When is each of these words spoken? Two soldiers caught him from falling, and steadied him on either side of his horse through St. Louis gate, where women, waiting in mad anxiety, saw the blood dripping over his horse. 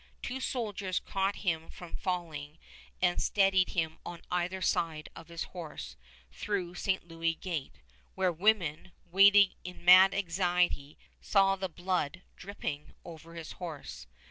Two 0.23 0.39
soldiers 0.39 0.97
caught 0.99 1.35
him 1.45 1.69
from 1.69 1.93
falling, 1.93 2.57
and 3.03 3.21
steadied 3.21 3.69
him 3.77 3.99
on 4.03 4.23
either 4.31 4.59
side 4.59 5.09
of 5.15 5.27
his 5.27 5.43
horse 5.43 5.95
through 6.31 6.73
St. 6.73 7.07
Louis 7.07 7.35
gate, 7.35 7.75
where 8.15 8.31
women, 8.33 8.93
waiting 9.05 9.53
in 9.63 9.85
mad 9.85 10.15
anxiety, 10.15 10.97
saw 11.21 11.55
the 11.55 11.69
blood 11.69 12.23
dripping 12.35 12.93
over 13.05 13.35
his 13.35 13.51
horse. 13.51 14.07